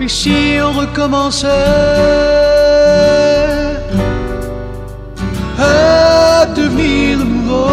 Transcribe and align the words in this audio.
Et 0.00 0.08
si 0.08 0.58
on 0.60 0.72
recommençait 0.72 1.48
à 5.58 6.46
devenir 6.56 7.18
nouveau 7.18 7.68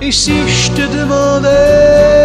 Et 0.00 0.12
si 0.12 0.34
je 0.46 0.70
te 0.70 0.82
demandais 0.96 2.15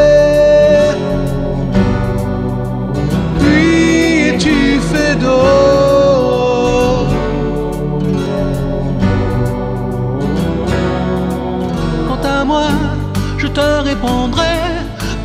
je 13.38 13.48
te 13.48 13.68
répondrai 13.90 14.58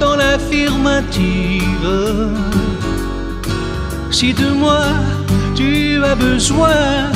dans 0.01 0.17
l'affirmative. 0.17 1.89
Si 4.11 4.33
de 4.33 4.49
moi 4.49 4.85
tu 5.55 6.03
as 6.05 6.15
besoin 6.15 7.11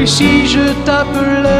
Et 0.00 0.06
si 0.06 0.46
je 0.46 0.72
t'appelais 0.86 1.50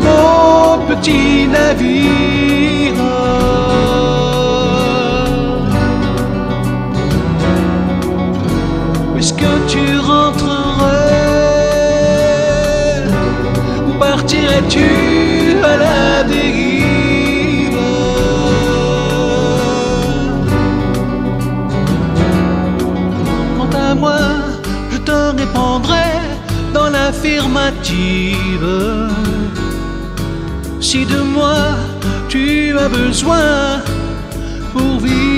mon 0.00 0.84
petit 0.88 1.46
navire 1.46 2.94
Où 9.14 9.18
est-ce 9.18 9.32
que 9.32 9.52
tu 9.68 9.84
rentrerais? 10.00 10.90
Ou 13.88 13.92
partirais-tu 14.00 14.88
à 15.62 15.76
la 15.76 16.24
dérive? 16.24 16.71
Répondrai 25.36 26.10
dans 26.72 26.88
l'affirmative. 26.90 28.36
Si 30.80 31.04
de 31.06 31.20
moi 31.20 31.58
tu 32.28 32.76
as 32.78 32.88
besoin 32.88 33.82
pour 34.72 34.98
vivre. 35.00 35.31